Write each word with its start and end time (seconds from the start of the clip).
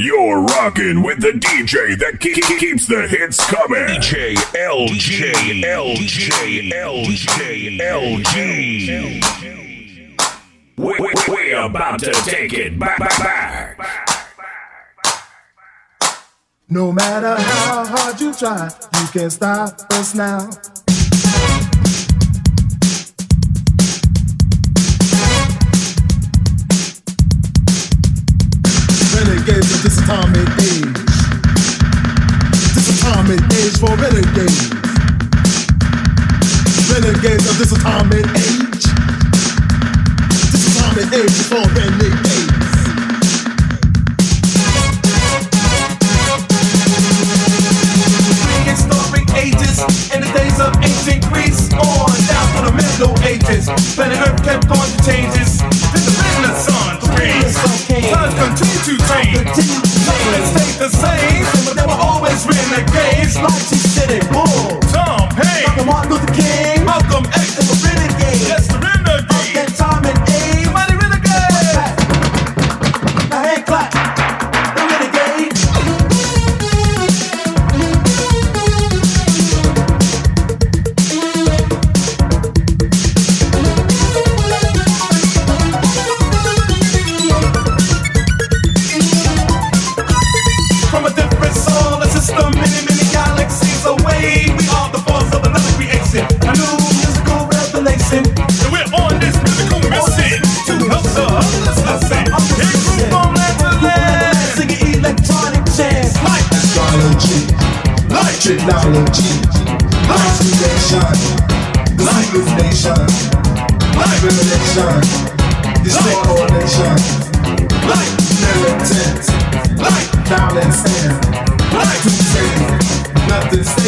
You're 0.00 0.42
rocking 0.42 1.02
with 1.02 1.20
the 1.20 1.32
DJ 1.32 1.98
that 1.98 2.20
ke- 2.20 2.40
ke- 2.40 2.58
keeps 2.60 2.86
the 2.86 3.08
hits 3.08 3.44
coming. 3.46 3.78
DJ 3.98 4.36
LG, 4.54 5.60
LG, 5.64 6.70
LG, 6.70 7.80
LG. 7.80 9.24
We, 10.76 10.94
we, 11.00 11.12
we 11.34 11.52
about 11.52 11.98
to 11.98 12.12
take 12.12 12.52
it 12.52 12.78
back, 12.78 13.00
back, 13.00 13.18
back. 13.18 14.24
No 16.68 16.92
matter 16.92 17.34
how 17.34 17.84
hard 17.84 18.20
you 18.20 18.32
try, 18.32 18.70
you 19.00 19.06
can't 19.08 19.32
stop 19.32 19.80
us 19.94 20.14
now. 20.14 20.48
Renegades. 34.38 34.70
Renegades 36.90 37.46
of 37.50 37.58
this 37.58 37.72
atomic 37.72 38.26
age. 38.26 38.84
This 40.52 40.76
atomic 40.76 41.12
age 41.12 41.38
for 41.50 41.64
renegades. 41.74 42.46
Prehistoric 48.46 49.28
ages 49.34 49.82
in 50.14 50.20
the 50.22 50.30
days 50.34 50.60
of 50.60 50.74
ancient 50.82 51.24
Greece 51.32 51.72
on 51.74 52.14
down 52.30 52.46
to 52.54 52.70
the 52.70 52.74
Middle 52.78 53.18
Ages. 53.26 53.66
Planet 53.94 54.18
Earth 54.18 54.42
kept 54.44 54.68
to 54.68 55.04
changes. 55.04 55.58
Then 55.90 56.04
the 56.06 56.14
Renaissance 56.14 57.02
came. 57.18 58.14
Times 58.14 58.34
continue 58.34 58.82
to 58.86 58.94
change. 59.10 59.66
Nothing 60.06 60.46
stayed 60.46 60.78
the 60.78 60.90
same, 60.90 61.44
but 61.64 61.74
there 61.74 61.86
were 61.86 62.00
always 62.00 62.46
renegades 62.46 63.36
like 63.36 63.77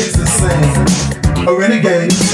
Stays 0.00 0.16
the 0.16 0.26
same. 0.26 1.46
A 1.46 1.54
renegade. 1.54 2.29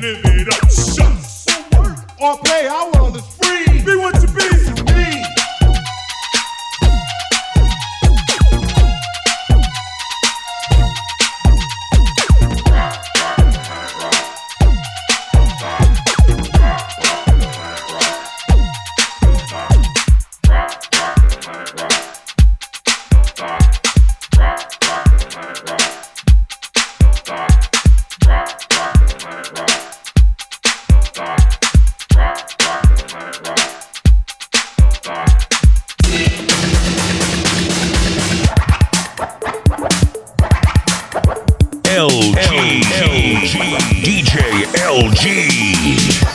live 0.00 0.20
it 0.24 0.48
up. 0.48 0.70
Shut 0.70 1.48
up, 1.76 2.20
or 2.20 2.38
play 2.44 2.66
our 2.66 2.97
LG. 41.98 42.84
LG. 42.94 43.58
DJ 44.04 44.38
LG. 44.86 46.27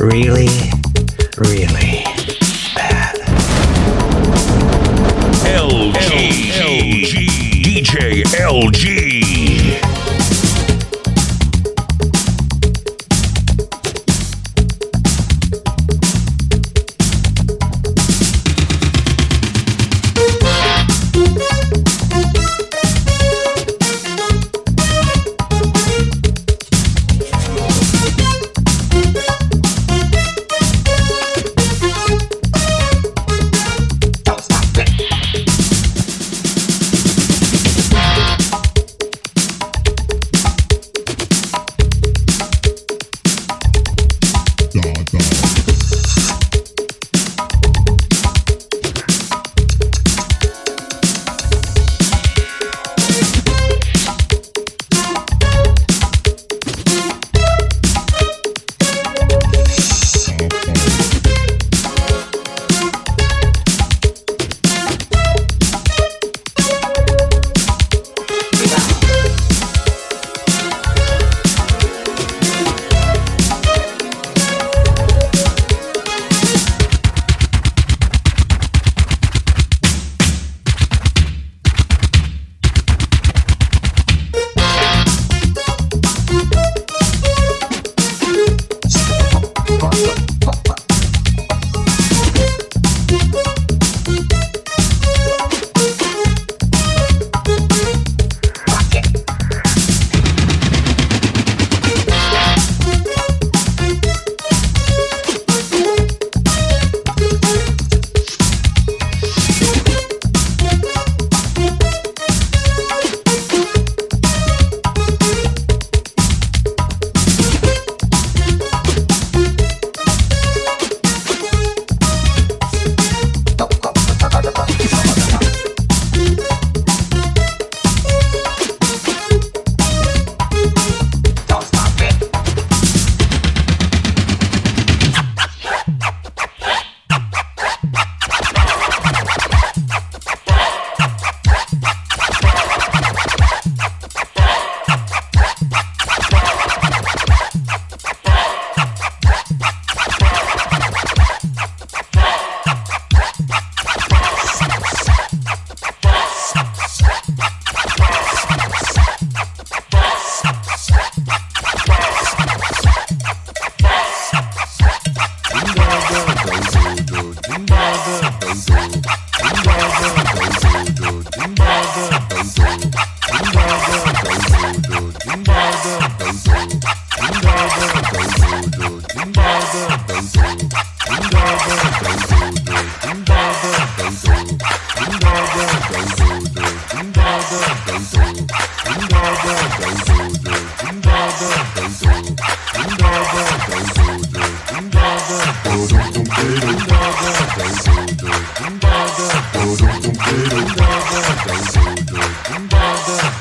really, 0.00 0.48
really 1.38 2.04
bad. 2.74 3.16
LG, 5.44 6.52
LG, 6.54 7.62
DJ 7.64 8.22
LG. 8.24 9.07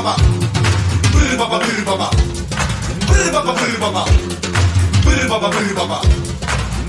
baba, 0.00 0.16
bır 1.14 1.38
baba 1.38 1.60
bır 1.60 1.86
baba, 1.86 2.10
bır 3.08 3.32
baba 3.32 3.54
bır 3.56 3.80
baba, 3.80 4.04
bır 5.06 5.30
baba 5.30 5.52
bır 5.52 5.76
baba, 5.76 6.02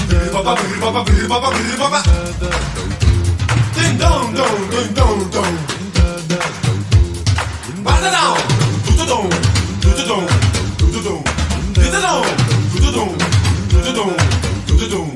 bır 0.09 0.33
baba 0.33 0.55
bır 0.55 0.81
baba 0.81 1.05
bır 1.07 1.29
baba 1.29 1.51
bır 1.51 1.79
baba. 1.79 2.03
Ding 3.75 3.99
dong 4.01 4.37
dong 4.37 4.71
ding 4.71 4.95
dong 4.97 5.33
dong, 5.33 5.57
bada 7.85 8.11
dong, 8.11 8.37
tutu 8.85 9.07
dong, 9.09 9.31
tutu 9.81 10.07
dong, 10.09 10.27
tutu 10.77 11.03
dong, 11.03 11.23
tutu 11.75 12.01
dong, 12.03 12.25
tutu 12.71 12.93
dong, 12.95 13.17
tutu 13.71 13.95
dong, 13.95 14.15
tutu 14.67 14.91
dong, 14.91 15.13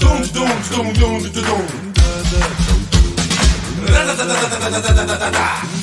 dong 0.00 0.22
dong 0.34 0.52
dong 0.74 0.94
dong 1.00 1.22
dong 1.22 1.46
dong. 1.46 1.66
Da 3.86 4.04
da 4.06 4.14
da 4.16 4.24
da 4.24 4.34
da 4.34 4.70
da 4.70 4.94
da 4.96 5.06
da 5.06 5.20
da 5.20 5.30
da. 5.32 5.75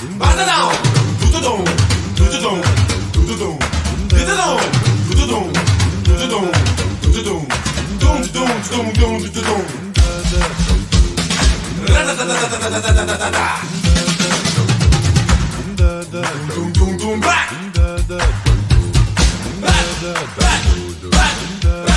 Bananão, 0.00 0.70
tutudum, 1.20 1.62
tutudum, 2.16 2.62
tutudum, 3.12 3.58
tutudum, 4.08 4.72
tutudum, 5.10 5.52
tutudum, 6.04 6.52
tutudum, 7.02 7.46
dum 8.00 8.22
dum 8.32 8.48
dum 8.70 8.92
dum 8.94 9.20
tutudum. 9.20 9.62
Dum 16.54 16.72
dum 16.72 16.96
dum 16.96 17.20
back. 17.20 17.52
Back, 19.60 19.84
back, 20.38 20.64
back. 21.10 21.89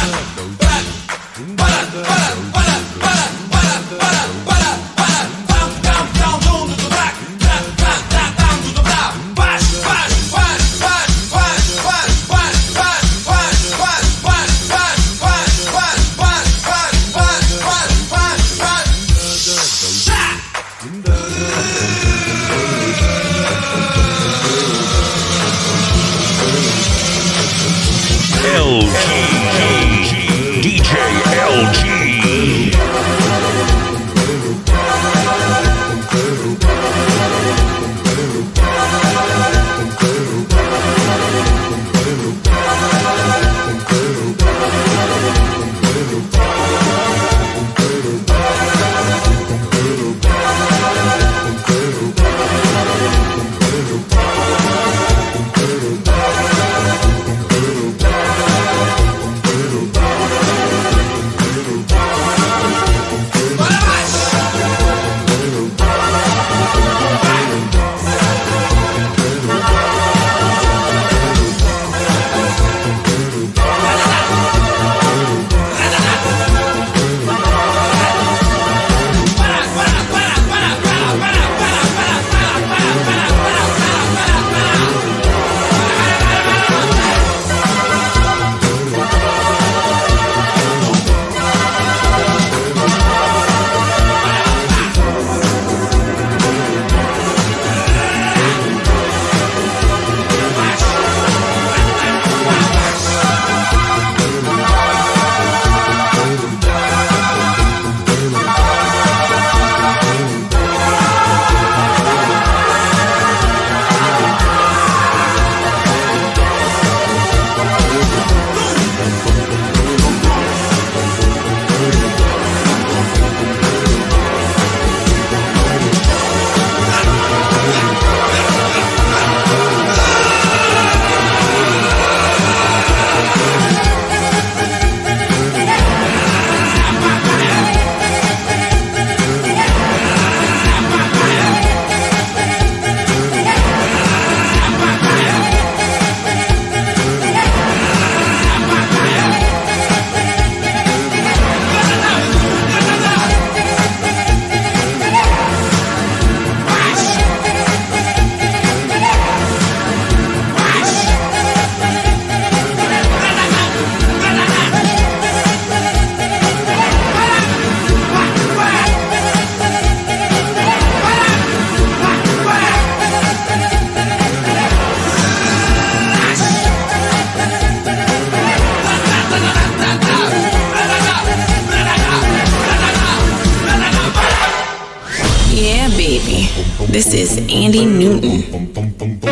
Andy 187.64 187.86
Newton. 187.86 189.23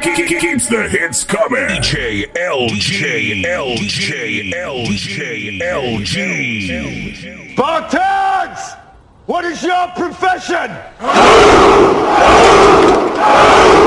keeps 0.00 0.68
the 0.68 0.88
hits 0.88 1.24
coming. 1.24 1.68
DJ 1.68 2.32
LG, 2.34 3.44
LG, 3.44 4.52
LG, 4.52 5.60
LG. 5.60 7.54
Bartags! 7.54 8.78
What 9.26 9.44
is 9.44 9.62
your 9.62 9.88
profession? 9.88 10.76